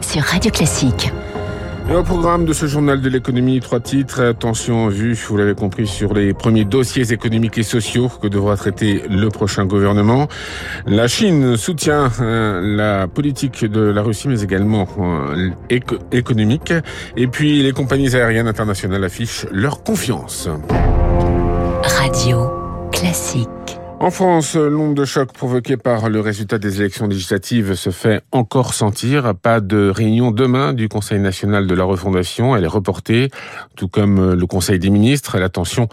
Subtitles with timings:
[0.00, 1.10] Sur Radio Classique.
[1.90, 4.20] Et au programme de ce journal de l'économie, trois titres.
[4.20, 9.02] Attention vue, vous l'avez compris, sur les premiers dossiers économiques et sociaux que devra traiter
[9.10, 10.28] le prochain gouvernement.
[10.86, 15.50] La Chine soutient euh, la politique de la Russie, mais également euh,
[16.12, 16.72] économique.
[17.16, 20.48] Et puis, les compagnies aériennes internationales affichent leur confiance.
[21.82, 22.50] Radio
[22.92, 23.61] Classique.
[24.02, 28.74] En France, l'onde de choc provoquée par le résultat des élections législatives se fait encore
[28.74, 29.32] sentir.
[29.36, 32.56] Pas de réunion demain du Conseil national de la refondation.
[32.56, 33.30] Elle est reportée,
[33.76, 35.38] tout comme le Conseil des ministres.
[35.38, 35.88] La tension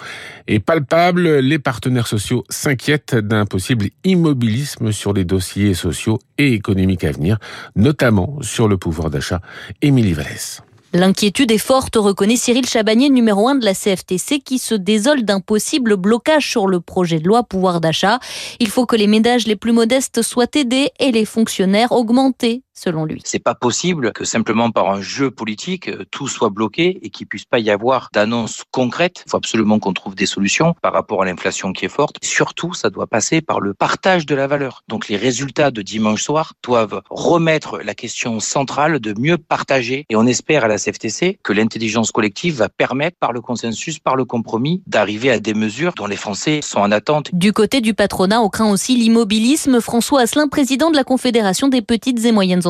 [0.47, 1.37] est palpable.
[1.37, 7.37] Les partenaires sociaux s'inquiètent d'un possible immobilisme sur les dossiers sociaux et économiques à venir,
[7.75, 9.39] notamment sur le pouvoir d'achat.
[9.83, 10.63] Émilie Vallès.
[10.91, 15.39] L'inquiétude est forte, reconnaît Cyril Chabagnier, numéro 1 de la CFTC, qui se désole d'un
[15.39, 18.19] possible blocage sur le projet de loi pouvoir d'achat.
[18.59, 23.05] Il faut que les ménages les plus modestes soient aidés et les fonctionnaires augmentés selon
[23.05, 23.21] lui.
[23.25, 27.27] C'est pas possible que simplement par un jeu politique, euh, tout soit bloqué et qu'il
[27.27, 29.23] puisse pas y avoir d'annonces concrètes.
[29.25, 32.17] Il faut absolument qu'on trouve des solutions par rapport à l'inflation qui est forte.
[32.23, 34.83] Surtout, ça doit passer par le partage de la valeur.
[34.87, 40.15] Donc les résultats de dimanche soir doivent remettre la question centrale de mieux partager et
[40.15, 44.25] on espère à la CFTC que l'intelligence collective va permettre par le consensus, par le
[44.25, 47.29] compromis, d'arriver à des mesures dont les Français sont en attente.
[47.33, 49.81] Du côté du patronat, on craint aussi l'immobilisme.
[49.81, 52.68] François Asselin, président de la Confédération des petites et moyennes entreprises.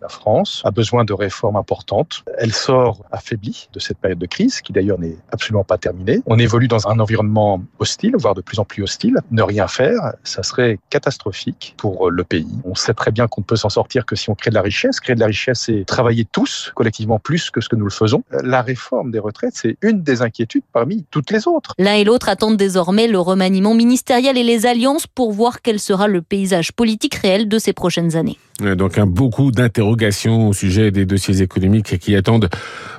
[0.00, 2.24] La France a besoin de réformes importantes.
[2.38, 6.20] Elle sort affaiblie de cette période de crise, qui d'ailleurs n'est absolument pas terminée.
[6.26, 9.18] On évolue dans un environnement hostile, voire de plus en plus hostile.
[9.30, 12.48] Ne rien faire, ça serait catastrophique pour le pays.
[12.64, 14.62] On sait très bien qu'on ne peut s'en sortir que si on crée de la
[14.62, 15.00] richesse.
[15.00, 18.22] Créer de la richesse, c'est travailler tous, collectivement, plus que ce que nous le faisons.
[18.42, 21.74] La réforme des retraites, c'est une des inquiétudes parmi toutes les autres.
[21.78, 26.08] L'un et l'autre attendent désormais le remaniement ministériel et les alliances pour voir quel sera
[26.08, 28.38] le paysage politique réel de ces prochaines années.
[28.60, 32.48] Donc un beaucoup d'interrogations au sujet des dossiers économiques qui attendent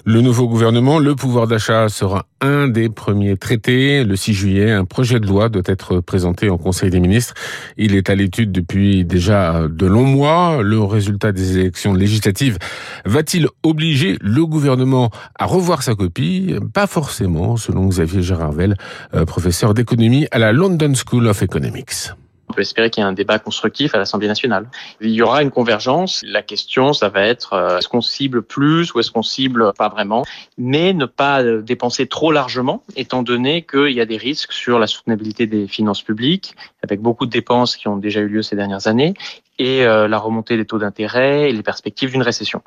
[0.06, 0.98] le nouveau gouvernement.
[0.98, 4.06] Le pouvoir d'achat sera un des premiers traités.
[4.06, 7.34] Le 6 juillet, un projet de loi doit être présenté en Conseil des ministres.
[7.76, 10.62] Il est à l'étude depuis déjà de longs mois.
[10.64, 12.58] Le résultat des élections législatives
[13.04, 16.56] va-t-il obliger le gouvernement à revoir sa copie?
[16.74, 18.78] Pas forcément, selon Xavier Gérardvel,
[19.14, 22.12] euh, professeur d'économie à la London School of Economics.
[22.52, 24.68] On peut espérer qu'il y ait un débat constructif à l'Assemblée nationale.
[25.00, 26.22] Il y aura une convergence.
[26.26, 29.88] La question, ça va être euh, est-ce qu'on cible plus ou est-ce qu'on cible pas
[29.88, 30.26] vraiment?
[30.58, 34.80] Mais ne pas euh, dépenser trop largement, étant donné qu'il y a des risques sur
[34.80, 38.58] la soutenabilité des finances publiques, avec beaucoup de dépenses qui ont déjà eu lieu ces
[38.58, 39.14] dernières années,
[39.62, 42.64] et euh, la remontée des taux d'intérêt et les perspectives d'une récession.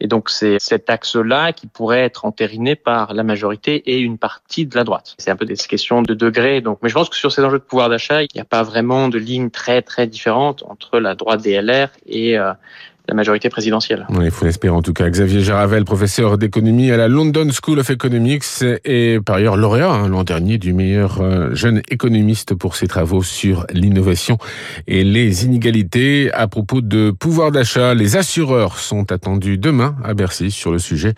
[0.00, 4.66] Et donc c'est cet axe-là qui pourrait être entériné par la majorité et une partie
[4.66, 5.14] de la droite.
[5.18, 6.60] C'est un peu des questions de degrés.
[6.60, 8.64] Donc, mais je pense que sur ces enjeux de pouvoir d'achat, il n'y a pas
[8.64, 12.52] vraiment de ligne très très différente entre la droite des LR et euh,
[13.08, 14.06] la majorité présidentielle.
[14.22, 15.08] il faut l'espérer en tout cas.
[15.08, 18.44] Xavier Jaravel, professeur d'économie à la London School of Economics
[18.84, 23.22] et par ailleurs lauréat hein, l'an dernier du meilleur euh, jeune économiste pour ses travaux
[23.22, 24.38] sur l'innovation
[24.86, 26.32] et les inégalités.
[26.32, 31.14] À propos de pouvoir d'achat, les assureurs sont attendus demain à Bercy sur le sujet.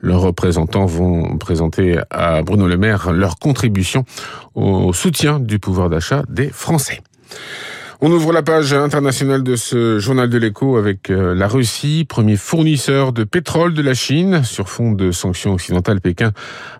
[0.00, 4.04] Leurs représentants vont présenter à Bruno Le Maire leur contribution
[4.54, 7.00] au soutien du pouvoir d'achat des Français.
[8.00, 12.36] On ouvre la page internationale de ce journal de l'écho avec euh, la Russie, premier
[12.36, 14.44] fournisseur de pétrole de la Chine.
[14.44, 16.30] Sur fond de sanctions occidentales, Pékin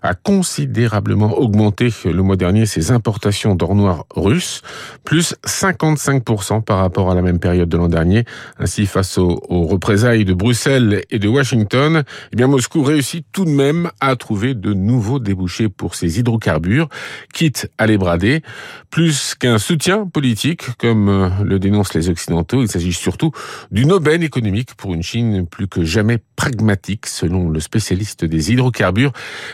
[0.01, 4.61] a considérablement augmenté le mois dernier ses importations d'or noir russe,
[5.03, 8.23] plus 55% par rapport à la même période de l'an dernier.
[8.57, 13.49] Ainsi, face aux, représailles de Bruxelles et de Washington, eh bien Moscou réussit tout de
[13.49, 16.87] même à trouver de nouveaux débouchés pour ses hydrocarbures,
[17.33, 18.41] quitte à les brader.
[18.89, 23.31] Plus qu'un soutien politique, comme euh, le dénoncent les Occidentaux, il s'agit surtout
[23.71, 29.11] d'une aubaine économique pour une Chine plus que jamais pragmatique, selon le spécialiste des hydrocarbures.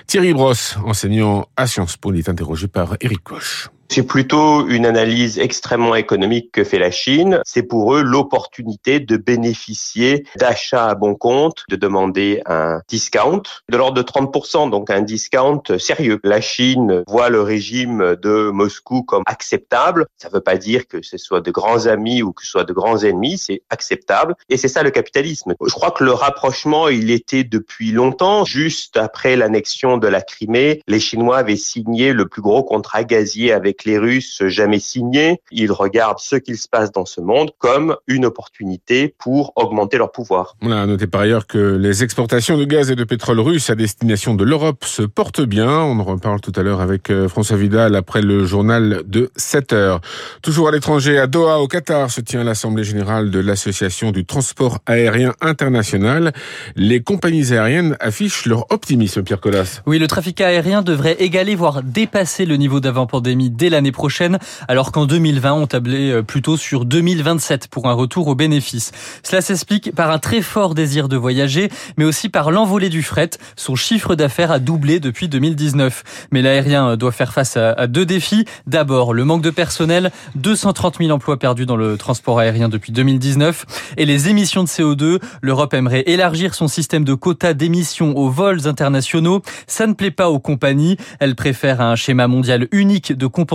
[0.07, 3.69] Thierry Brosse, enseignant à Sciences Po, est interrogé par Eric Koch.
[3.89, 7.39] C'est plutôt une analyse extrêmement économique que fait la Chine.
[7.45, 13.77] C'est pour eux l'opportunité de bénéficier d'achats à bon compte, de demander un discount de
[13.77, 16.19] l'ordre de 30%, donc un discount sérieux.
[16.23, 20.07] La Chine voit le régime de Moscou comme acceptable.
[20.17, 22.63] Ça ne veut pas dire que ce soit de grands amis ou que ce soit
[22.63, 24.35] de grands ennemis, c'est acceptable.
[24.49, 25.53] Et c'est ça le capitalisme.
[25.63, 28.45] Je crois que le rapprochement, il était depuis longtemps.
[28.45, 33.53] Juste après l'annexion de la Crimée, les Chinois avaient signé le plus gros contrat gazier
[33.53, 35.41] avec avec les Russes jamais signé.
[35.51, 40.11] Ils regardent ce qu'il se passe dans ce monde comme une opportunité pour augmenter leur
[40.11, 40.55] pouvoir.
[40.61, 43.75] On a noté par ailleurs que les exportations de gaz et de pétrole russe à
[43.75, 45.69] destination de l'Europe se portent bien.
[45.69, 49.73] On en reparle tout à l'heure avec euh, François Vidal après le journal de 7
[49.73, 50.01] heures.
[50.41, 54.79] Toujours à l'étranger, à Doha, au Qatar, se tient l'Assemblée générale de l'Association du transport
[54.85, 56.31] aérien international.
[56.75, 59.81] Les compagnies aériennes affichent leur optimisme, Pierre Collas.
[59.85, 65.05] Oui, le trafic aérien devrait égaler, voire dépasser le niveau d'avant-pandémie l'année prochaine, alors qu'en
[65.05, 68.91] 2020, on tablait euh, plutôt sur 2027 pour un retour au bénéfice.
[69.23, 73.31] Cela s'explique par un très fort désir de voyager, mais aussi par l'envolée du fret.
[73.55, 76.03] Son chiffre d'affaires a doublé depuis 2019.
[76.31, 78.45] Mais l'aérien doit faire face à deux défis.
[78.67, 83.65] D'abord, le manque de personnel, 230 000 emplois perdus dans le transport aérien depuis 2019,
[83.97, 85.19] et les émissions de CO2.
[85.41, 89.41] L'Europe aimerait élargir son système de quotas d'émissions aux vols internationaux.
[89.67, 90.97] Ça ne plaît pas aux compagnies.
[91.19, 93.54] Elles préfèrent un schéma mondial unique de compensation,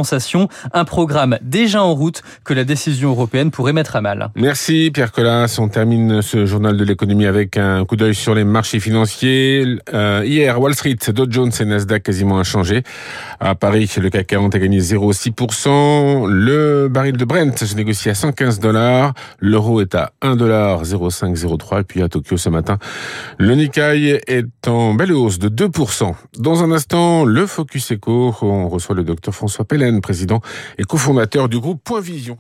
[0.73, 4.31] un programme déjà en route que la décision européenne pourrait mettre à mal.
[4.35, 5.57] Merci Pierre Collas.
[5.59, 9.79] On termine ce journal de l'économie avec un coup d'œil sur les marchés financiers.
[9.93, 12.83] Euh, hier, Wall Street, Dow Jones et Nasdaq quasiment inchangés.
[13.41, 16.27] À Paris, le CAC 40 a gagné 0,6%.
[16.27, 19.15] Le baril de Brent se négocie à 115 dollars.
[19.39, 21.81] L'euro est à 1 dollar 0,503.
[21.81, 22.79] Et puis à Tokyo ce matin,
[23.39, 26.15] le Nikkei est en belle hausse de 2%.
[26.39, 28.35] Dans un instant, le Focus Eco.
[28.43, 29.65] On reçoit le docteur François
[29.99, 30.41] Président
[30.79, 32.39] et cofondateur du groupe Point Vision